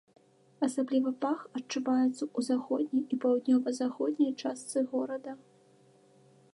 [0.67, 5.31] Асабліва пах адчуваецца ў заходняй і паўднёва-заходняй частцы горада.